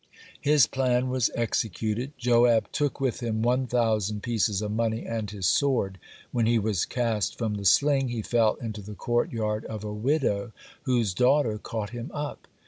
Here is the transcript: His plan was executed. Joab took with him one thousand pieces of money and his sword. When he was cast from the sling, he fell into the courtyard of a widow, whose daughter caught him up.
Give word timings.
His 0.41 0.65
plan 0.65 1.09
was 1.11 1.29
executed. 1.35 2.13
Joab 2.17 2.71
took 2.71 2.99
with 2.99 3.19
him 3.21 3.43
one 3.43 3.67
thousand 3.67 4.23
pieces 4.23 4.59
of 4.63 4.71
money 4.71 5.05
and 5.05 5.29
his 5.29 5.45
sword. 5.45 5.99
When 6.31 6.47
he 6.47 6.57
was 6.57 6.85
cast 6.85 7.37
from 7.37 7.53
the 7.53 7.65
sling, 7.65 8.07
he 8.07 8.23
fell 8.23 8.55
into 8.55 8.81
the 8.81 8.95
courtyard 8.95 9.63
of 9.65 9.83
a 9.83 9.93
widow, 9.93 10.53
whose 10.85 11.13
daughter 11.13 11.59
caught 11.59 11.91
him 11.91 12.09
up. 12.15 12.47